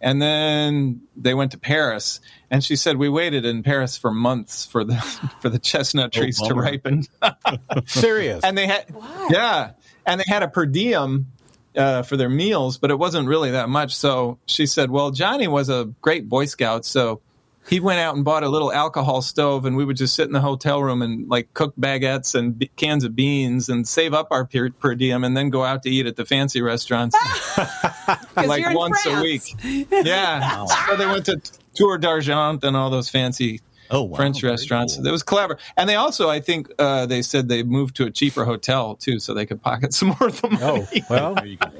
[0.00, 4.66] And then they went to Paris, and she said we waited in Paris for months
[4.66, 4.96] for the
[5.40, 7.04] for the chestnut trees to ripen.
[7.86, 8.44] Serious.
[8.44, 8.94] and they had
[9.30, 9.70] yeah
[10.04, 11.32] and they had a per diem
[11.76, 15.48] uh, for their meals but it wasn't really that much so she said well johnny
[15.48, 17.20] was a great boy scout so
[17.68, 20.32] he went out and bought a little alcohol stove and we would just sit in
[20.32, 24.28] the hotel room and like cook baguettes and be- cans of beans and save up
[24.30, 27.16] our per, per diem and then go out to eat at the fancy restaurants.
[28.36, 29.54] Like once a week.
[29.90, 30.66] Yeah.
[30.88, 31.40] So they went to
[31.74, 34.16] tour d'argent and all those fancy Oh, wow.
[34.16, 34.96] French Very restaurants.
[34.96, 35.06] cool.
[35.06, 38.10] It was clever, and they also, I think, uh, they said they moved to a
[38.10, 40.62] cheaper hotel too, so they could pocket some more of the money.
[40.62, 41.70] Oh, well, There you go.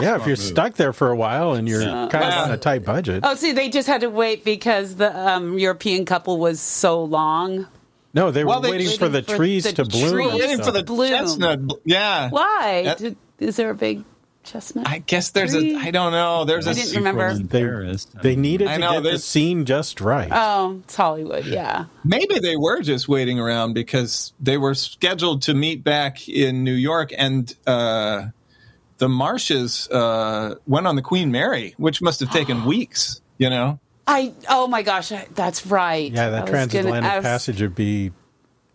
[0.00, 2.42] yeah, if you're stuck there for a while and you're kind of Yeah.
[2.44, 3.20] on a tight budget.
[3.24, 7.66] Oh, see, they just had to wait because the um, European couple was so long.
[8.14, 10.12] No, they were Well, they- waiting for the Waiting for trees the to bloom.
[10.12, 10.32] trees.
[10.34, 11.08] waiting for the Bloom.
[11.08, 11.60] chestnut.
[11.84, 12.82] Yeah, Why?
[12.84, 14.04] That- Did, is there a big
[14.44, 14.88] chestnut?
[14.88, 15.60] I guess there's a.
[15.60, 15.76] Tree?
[15.76, 16.44] I don't know.
[16.44, 16.74] There's I a.
[16.74, 17.34] didn't remember.
[17.34, 20.28] They, they needed I to know, get the scene just right.
[20.32, 21.44] Oh, it's Hollywood.
[21.46, 21.86] Yeah.
[22.04, 26.74] Maybe they were just waiting around because they were scheduled to meet back in New
[26.74, 28.26] York, and uh,
[28.98, 33.20] the Marshes uh, went on the Queen Mary, which must have taken weeks.
[33.38, 33.78] You know.
[34.06, 34.32] I.
[34.48, 36.10] Oh my gosh, I- that's right.
[36.12, 38.10] yeah, I that was gonna- transatlantic was- passage would be,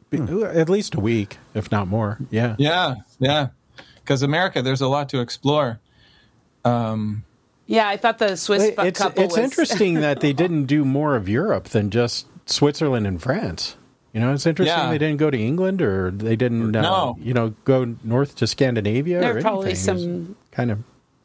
[0.10, 2.18] be at least a week, if not more.
[2.32, 2.56] Yeah.
[2.58, 3.48] Yeah, yeah.
[4.08, 5.82] Because America, there's a lot to explore.
[6.64, 10.86] Yeah, I thought the Swiss It- it's couple it's was interesting that they didn't do
[10.86, 13.76] more of Europe than just Switzerland and France.
[14.14, 14.90] You know, it's interesting Yeah.
[14.90, 17.18] they didn't go to England or they didn't, uh, No.
[17.22, 19.20] you know, go north to Scandinavia.
[19.20, 19.84] There or are probably anything.
[20.00, 20.80] Some kind of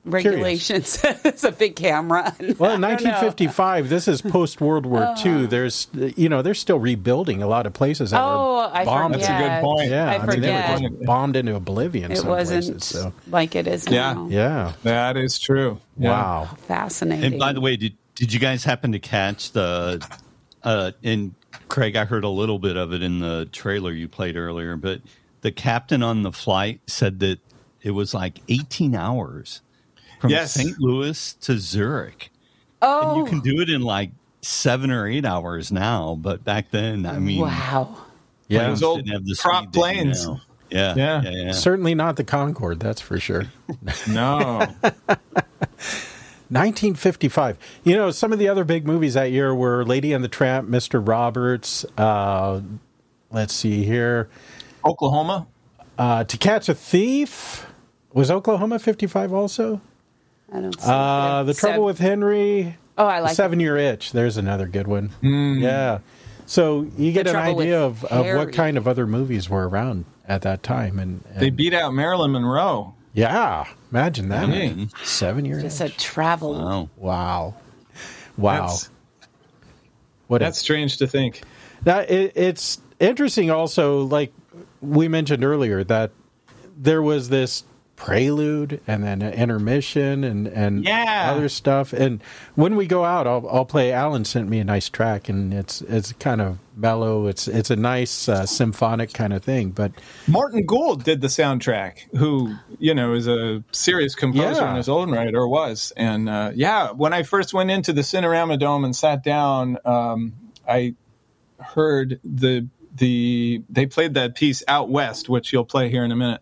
[0.04, 0.98] regulations.
[1.24, 2.34] it's a big camera.
[2.58, 3.10] Well, in I don't know.
[3.10, 5.46] 1955, this is post World War II.
[5.46, 9.14] There's, you know, they're still rebuilding a lot of places that Oh, were I bombed.
[9.14, 9.90] That's a good point.
[9.90, 12.12] Yeah, I I, mean, they were just bombed into oblivion.
[12.12, 13.12] It some wasn't places, so.
[13.28, 14.12] like it is Yeah.
[14.12, 14.28] now.
[14.28, 14.72] Yeah.
[14.82, 15.80] That is true.
[15.96, 16.10] Yeah.
[16.10, 16.44] Wow.
[16.66, 17.24] Fascinating.
[17.24, 20.06] And by the way, did did you guys happen to catch the?
[20.62, 21.34] Uh, and
[21.68, 25.00] Craig, I heard a little bit of it in the trailer you played earlier, but
[25.40, 27.38] the captain on the flight said that
[27.82, 29.60] it was like 18 hours
[30.22, 30.54] from Yes.
[30.54, 30.78] St.
[30.78, 32.30] Louis to Zurich.
[32.80, 36.70] oh, And you can do it in like seven or eight hours now, but back
[36.70, 37.96] then, I mean, wow.
[38.48, 38.68] Yeah.
[38.68, 40.26] Those old didn't have the prop speed they do planes.
[40.70, 41.22] Yeah, Yeah.
[41.22, 41.52] yeah, yeah.
[41.52, 43.46] Certainly not the Concorde, that's for sure.
[44.08, 44.66] No.
[46.50, 47.56] 1955.
[47.82, 50.68] You know, some of the other big movies that year were Lady and the Tramp,
[50.68, 51.06] Mr.
[51.06, 51.84] Roberts.
[51.96, 52.60] Uh,
[53.30, 54.28] let's see here.
[54.84, 55.46] Oklahoma.
[55.98, 57.66] Uh, to Catch a Thief.
[58.12, 59.80] Was Oklahoma 55 also?
[60.52, 62.76] I don't see Uh, the Trouble Sev- with Henry.
[62.98, 64.12] Oh, I like Seven Year Itch.
[64.12, 65.10] There's another good one.
[65.22, 65.98] Yeah.
[66.46, 70.42] So you get an idea of, of what kind of other movies were around at
[70.42, 70.98] that time.
[70.98, 72.94] And, and They beat out Marilyn Monroe.
[73.14, 74.48] yeah, imagine that.
[74.50, 74.88] Hey.
[75.04, 75.94] Seven Year Just Itch.
[75.94, 76.54] a travel.
[76.54, 76.88] Wow.
[76.96, 77.54] Wow.
[78.36, 78.66] Wow.
[78.66, 78.90] That's,
[80.26, 81.42] what a- that's strange to think.
[81.86, 84.32] Now, it, it's interesting also, like
[84.80, 86.10] we mentioned earlier, that
[86.76, 87.64] there was this
[88.02, 91.30] prelude and then an intermission and, and Yeah.
[91.32, 91.92] other stuff.
[91.92, 92.20] And
[92.56, 93.92] when we go out, I'll, I'll play.
[93.92, 97.28] Allen sent me a nice track, and it's it's kind of mellow.
[97.28, 99.70] It's it's a nice uh, symphonic kind of thing.
[99.70, 99.92] But
[100.26, 104.70] Morton Gould did the soundtrack, who you know is a serious composer Yeah.
[104.72, 105.92] in his own right, or was.
[105.96, 110.32] And uh, yeah, when I first went into the Cinerama Dome and sat down, um,
[110.68, 110.94] I
[111.60, 116.16] heard the the they played that piece out west, which you'll play here in a
[116.16, 116.40] minute,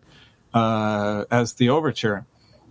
[0.53, 2.25] uh, as the overture,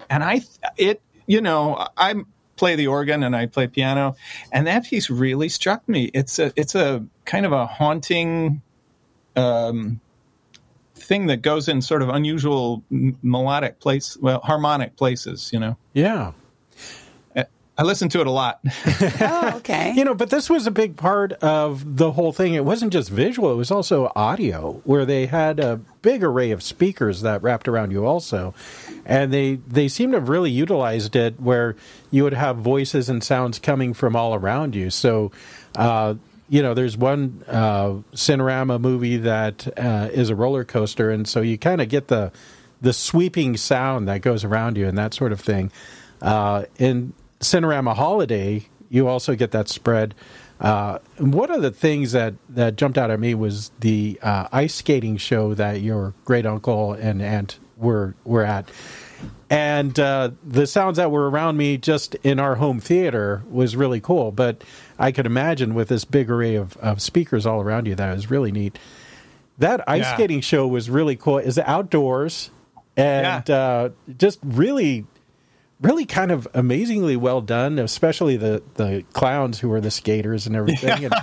[0.08, 0.42] and I
[0.76, 2.14] it you know I
[2.56, 4.16] play the organ and I play piano,
[4.52, 6.10] and that piece really struck me.
[6.12, 8.62] It's a it's a kind of a haunting.
[9.36, 10.00] Um,
[10.94, 15.76] thing that goes in sort of unusual melodic place, well, harmonic places, you know.
[15.94, 16.32] yeah,
[17.80, 18.60] I- listened to it a lot.
[19.22, 19.92] Oh, okay.
[19.94, 22.54] you know, but this was a big part of the whole thing.
[22.54, 26.62] It wasn't just visual; it was also audio, where they had a big array of
[26.62, 28.54] speakers that wrapped around you, also,
[29.04, 31.76] and they they seem to have really utilized it, where
[32.10, 34.90] you would have voices and sounds coming from all around you.
[34.90, 35.32] So.
[35.76, 36.14] Uh,
[36.48, 41.42] you know, there's one uh, Cinerama movie that uh, is a roller coaster, and so
[41.42, 42.32] you kind of get the
[42.80, 45.70] the sweeping sound that goes around you and that sort of thing.
[46.20, 50.14] Uh, in Cinerama Holiday, you also get that spread.
[50.60, 54.74] Uh, one of the things that, that jumped out at me was the uh, ice
[54.74, 58.68] skating show that your great uncle and aunt were were at,
[59.48, 64.00] and uh, the sounds that were around me just in our home theater was really
[64.00, 64.32] cool.
[64.32, 64.62] But
[64.98, 68.30] I could imagine with this big array of, of speakers all around you, that was
[68.30, 68.78] really neat.
[69.56, 70.14] That ice Yeah.
[70.14, 71.38] skating show was really cool.
[71.38, 72.50] Is outdoors
[72.98, 75.06] and uh, just really,
[75.80, 77.78] really kind of amazingly well done.
[77.78, 81.04] Especially the the clowns who were the skaters and everything.
[81.04, 81.14] And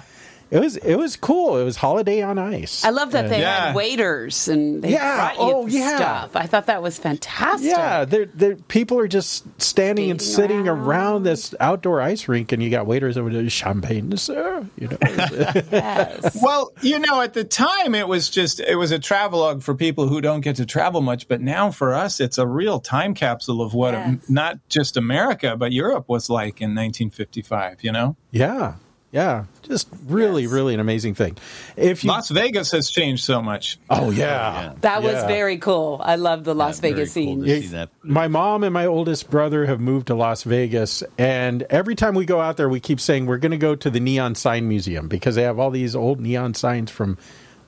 [0.51, 1.57] it was it was cool.
[1.57, 2.83] It was holiday on ice.
[2.85, 3.67] I love that And- they Yeah.
[3.67, 5.33] had waiters and they Yeah.
[5.33, 5.95] brought you Oh, yeah.
[5.97, 6.35] stuff.
[6.35, 7.69] I thought that was fantastic.
[7.71, 10.77] Yeah, they're, they're, people are just standing and sitting around.
[10.87, 11.23] around.
[11.23, 14.65] this outdoor ice rink, and you got waiters over there, champagne, sir.
[14.77, 14.97] You know,
[15.71, 16.37] Yes.
[16.41, 20.07] well, you know, at the time it was just it was a travelogue for people
[20.07, 23.61] who don't get to travel much, but now for us it's a real time capsule
[23.61, 24.15] of what Yes.
[24.29, 28.15] not just America but Europe was like in 1955, you know?
[28.31, 28.73] yeah,
[29.11, 30.51] yeah, just really, Yes.
[30.51, 31.37] really an amazing thing.
[31.75, 33.77] If you, Las Vegas has changed so much.
[33.89, 35.99] oh yeah, That was very cool.
[36.03, 37.43] I love the Las very Vegas cool scene.
[37.43, 37.89] to see that.
[38.03, 42.25] My mom and my oldest brother have moved to Las Vegas, and every time we
[42.25, 45.07] go out there, we keep saying we're going to go to the Neon Sign Museum
[45.07, 47.17] because they have all these old neon signs from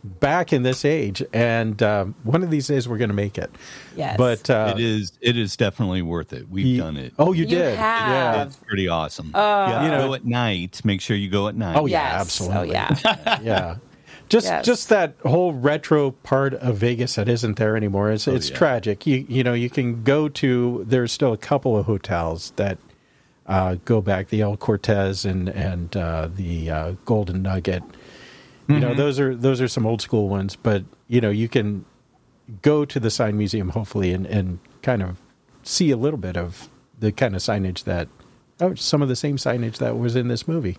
[0.04, 1.24] back in this age.
[1.34, 3.52] And um, one of these days, we're going to make it.
[3.96, 4.18] Yes.
[4.18, 6.50] But uh, it is it is definitely worth it.
[6.50, 7.14] We've ye- done it.
[7.20, 7.78] Oh, you, You did?
[7.78, 8.48] have.
[8.48, 9.32] It's pretty awesome.
[9.34, 10.82] yeah, You know- go at night.
[10.84, 11.76] Make sure you go at night.
[11.78, 12.22] Oh, yeah, yes.
[12.22, 12.70] absolutely.
[12.70, 12.72] Oh,
[13.06, 13.40] yeah.
[13.42, 13.76] yeah.
[14.30, 14.64] Just Yes.
[14.64, 18.12] just that whole retro part of Vegas that isn't there anymore.
[18.12, 18.56] It's it's yeah.
[18.58, 19.08] tragic.
[19.08, 22.78] You you know you can go to there's still a couple of hotels that
[23.48, 27.82] uh, go back the El Cortez and and uh, the uh, Golden Nugget.
[28.70, 28.98] You know mm-hmm.
[28.98, 31.86] those are those are some old school ones, but you know you can
[32.62, 35.18] go to the sign museum hopefully and and kind of
[35.64, 38.08] see a little bit of the kind of signage that
[38.62, 40.78] oh some of the same signage that was in this movie.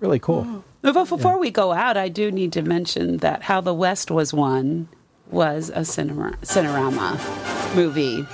[0.00, 0.44] Really cool.
[0.46, 0.64] Oh.
[0.80, 4.32] But before we go out, I do need to mention that How the West Was
[4.32, 4.88] Won
[5.30, 8.26] was a cinema, Cinerama movie.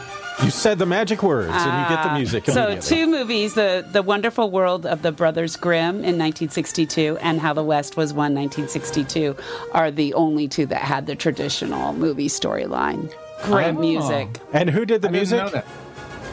[0.43, 2.53] You said the magic words, and you get the music Ah.
[2.53, 7.53] So two movies: the The Wonderful World of the Brothers Grimm in 1962, and How
[7.53, 9.37] the West Was Won 1962,
[9.73, 13.13] are the only two that had the traditional movie storyline.
[13.45, 13.81] Great Oh.
[13.81, 14.41] music.
[14.53, 15.39] and who did the I music?
[15.39, 15.65] know that.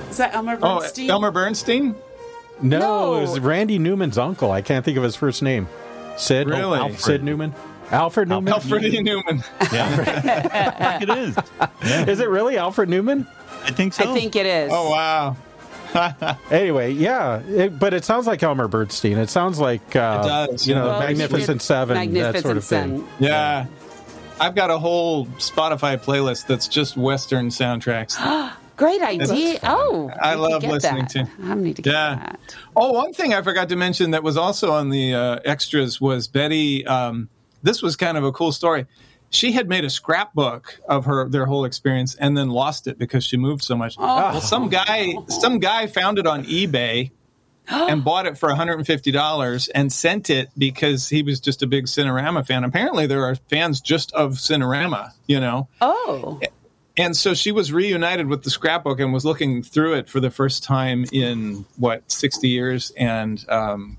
[0.09, 1.09] Is that Elmer Oh, Bernstein?
[1.09, 1.95] Elmer Bernstein?
[2.61, 3.15] No, No.
[3.17, 4.51] it was Randy Newman's uncle.
[4.51, 5.67] I can't think of his first name.
[6.17, 6.47] Sid.
[6.47, 6.79] Oh, Really?
[6.79, 6.99] Alfred.
[6.99, 7.53] Sid Newman.
[7.91, 8.53] Alfred Newman.
[8.53, 8.83] Alfred.
[9.03, 9.43] Newman.
[9.61, 12.07] I think it is.
[12.07, 13.27] Is it really Alfred Newman?
[13.63, 14.09] I think so.
[14.09, 14.71] I think it is.
[14.73, 15.35] Oh wow.
[16.51, 19.17] Anyway, yeah, it, but it sounds like Elmer Bernstein.
[19.17, 20.85] It sounds like uh, It does, you know.
[20.85, 22.99] Well, Magnificent Seven, Magnificent that sort of thing.
[22.99, 23.07] Seven.
[23.19, 23.65] Yeah.
[24.39, 28.17] I've got a whole Spotify playlist that's just Western soundtracks.
[28.77, 29.59] Great idea.
[29.63, 31.09] Oh, I need to love get listening that.
[31.11, 32.15] to- I need to get Yeah.
[32.15, 32.39] that.
[32.75, 36.27] Oh, one thing I forgot to mention that was also on the uh, extras was
[36.27, 36.87] Betty.
[36.87, 37.27] Um,
[37.63, 38.85] this was kind of a cool story.
[39.31, 43.23] She had made a scrapbook of her their whole experience and then lost it because
[43.23, 43.97] she moved so much.
[43.97, 47.11] Well, some guy some guy found it on eBay
[47.67, 52.45] and bought it for $150 and sent it because he was just a big Cinerama
[52.45, 52.63] fan.
[52.63, 55.67] Apparently there are fans just of Cinerama, you know.
[55.79, 56.39] Oh,
[56.97, 60.29] And so she was reunited with the scrapbook and was looking through it for the
[60.29, 62.91] first time in what sixty years.
[62.97, 63.97] And um,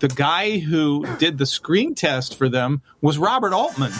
[0.00, 3.92] the guy who did the screen test for them was Robert Altman.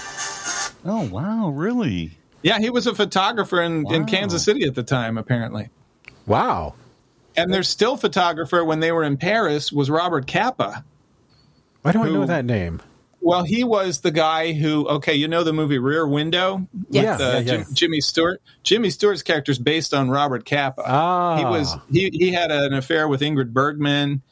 [0.85, 2.13] Oh wow, really?
[2.43, 5.71] Yeah, he was a photographer in, in Kansas City at the time, apparently.
[6.27, 6.75] Wow.
[7.37, 10.85] And their still photographer when they were in Paris was Robert Capa.
[11.83, 12.83] Why do I know that name?
[13.21, 17.21] Well, he was the guy who, okay, you know the movie Rear Window Yeah, with
[17.21, 17.43] uh, yeah, yeah.
[17.43, 18.43] Jim, Jimmy Stewart.
[18.65, 20.83] Jimmy Stewart's character is based on Robert Capa.
[20.85, 21.37] Ah.
[21.39, 24.23] He was he he had an affair with Ingrid Bergman,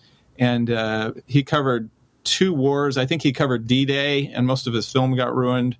[0.41, 1.91] and uh, he covered
[2.24, 2.99] two wars.
[2.99, 5.76] I think he covered D Day, and most of his film got ruined.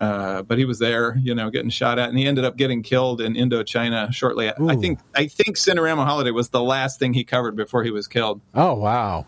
[0.00, 2.82] Uh, but he was there, you know, getting shot at, and he ended up getting
[2.82, 4.50] killed in Indochina shortly.
[4.50, 8.08] I think I think Cinerama Holiday was the last thing he covered before he was
[8.08, 8.40] killed.
[8.54, 9.26] Oh wow,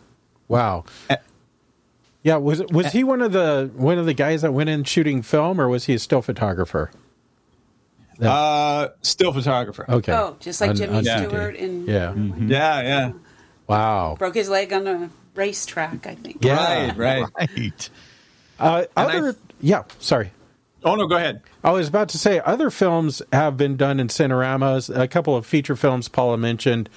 [0.48, 0.84] wow.
[1.09, 1.16] Uh,
[2.24, 4.82] Yeah, was it was he one of the one of the guys that went in
[4.82, 6.90] shooting film, or was he a still photographer?
[8.20, 9.84] Uh, still photographer.
[9.88, 10.12] Okay.
[10.12, 11.28] oh, just like Jimmy unsticky.
[11.28, 12.14] Stewart and Yeah.
[12.14, 13.12] Yeah, yeah.
[13.67, 14.17] Wow.
[14.19, 16.07] broke his leg on a racetrack.
[16.07, 16.45] I think.
[16.45, 16.89] Yeah.
[16.97, 17.27] Right, right.
[17.57, 17.91] Right.
[18.59, 19.83] Uh, other, I- yeah.
[19.99, 20.31] Sorry.
[20.85, 21.43] Oh no, go ahead.
[21.64, 24.95] I was about to say other films have been done in Cineramas.
[24.97, 26.89] A couple of feature films Paula mentioned.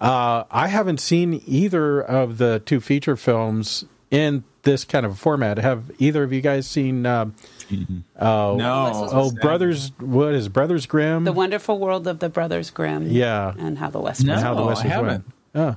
[0.00, 5.58] Uh, I haven't seen either of the two feature films in this kind of format.
[5.58, 7.06] Have either of you guys seen?
[7.06, 7.34] Um,
[8.20, 9.08] oh, No.
[9.12, 9.92] oh, brothers.
[9.98, 11.24] What is Brothers Grimm?
[11.24, 13.06] The Wonderful World of the Brothers Grimm.
[13.08, 13.54] Yeah.
[13.58, 14.24] and how the West.
[14.24, 14.34] No.
[14.34, 15.24] Was how the I West is haven't.
[15.54, 15.72] won.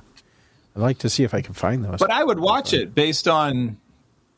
[0.76, 1.98] I'd like to see if I can find those.
[1.98, 3.78] But I would watch it based on,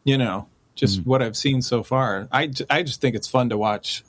[0.05, 2.28] you know, just what I've seen so far.
[2.30, 4.05] I, I just think it's fun to watch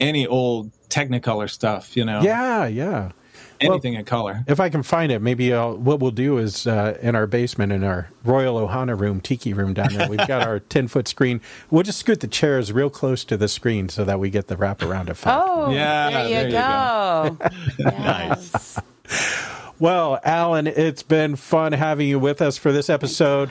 [0.00, 3.12] any old Technicolor stuff, you know, yeah, yeah.
[3.60, 4.44] anything in color.
[4.46, 7.72] If I can find it, maybe I'll, what we'll do is uh, in our basement,
[7.72, 11.40] in our Royal Ohana room, tiki room down there, we've got our 10 foot screen.
[11.70, 14.56] We'll just scoot the chairs real close to the screen so that we get the
[14.56, 15.36] wraparound effect.
[15.38, 17.38] Oh, Yeah, there you there you go.
[17.78, 18.78] yes.
[19.82, 23.50] Well, Allen, it's been fun having you with us for this episode.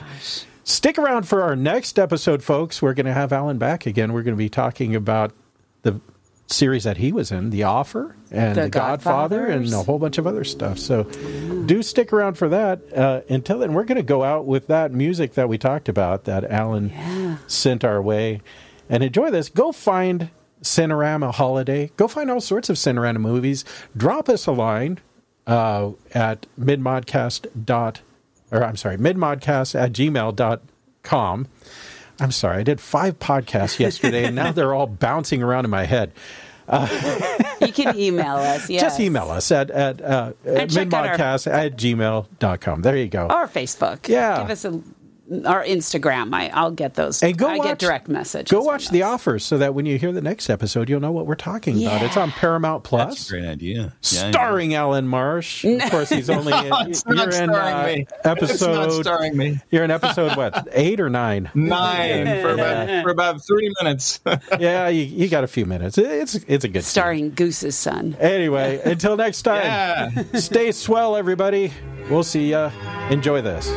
[0.64, 2.80] Stick around for our next episode, folks.
[2.80, 4.14] We're going to have Allen back again.
[4.14, 5.34] We're going to be talking about
[5.82, 6.00] the
[6.46, 10.16] series that he was in, The Offer and The The, Godfather, and a whole bunch
[10.16, 10.78] of other stuff.
[10.78, 11.02] So
[11.66, 12.80] do stick around for that.
[12.96, 16.24] Uh, until then, we're going to go out with that music that we talked about
[16.24, 18.40] that Allen sent our way
[18.88, 19.50] and enjoy this.
[19.50, 20.30] Go find
[20.62, 21.90] Cinerama Holiday.
[21.98, 23.66] Go find all sorts of Cinerama movies.
[23.94, 24.98] Drop us a line
[25.46, 28.00] uh, at midmodcast dot
[28.50, 30.60] or I'm sorry, midmodcast at gmail dot
[31.02, 31.48] com.
[32.20, 35.84] I'm sorry, I did five podcasts yesterday and now they're all bouncing around in my
[35.84, 36.12] head.
[37.60, 38.68] You can email us.
[38.70, 38.82] Yes.
[38.82, 42.82] Just email us at, at uh, And check out our- midmodcast at gmail.com.
[42.82, 43.24] There you go.
[43.24, 44.08] Or Facebook.
[44.08, 44.40] Yeah.
[44.40, 44.80] Give us a
[45.46, 46.34] our Instagram.
[46.34, 47.22] I, I'll get those.
[47.22, 48.50] And go I watch, get direct messages.
[48.50, 49.02] Go watch The.
[49.02, 52.02] Offers so that when you hear the next episode, you'll know what we're talking about.
[52.02, 53.08] It's on Paramount Plus.
[53.08, 53.94] That's a great idea.
[54.02, 55.64] Yeah, starring Allen Marsh.
[55.82, 58.06] Of course, he's only in, It's not you're in starring uh, me.
[58.24, 58.52] episode.
[58.54, 59.58] It's not starring me.
[59.70, 61.50] You're in episode what eight or nine?
[61.54, 64.20] Nine for about, for about three minutes.
[64.60, 65.98] Yeah, you, you got a few minutes.
[65.98, 66.84] It's it's a good.
[66.84, 66.90] scene.
[66.90, 68.16] Starring Goose's son.
[68.20, 70.22] Anyway, until next time, Yeah.
[70.38, 71.72] stay swell, everybody.
[72.08, 72.70] We'll see ya.
[73.10, 73.68] Enjoy this.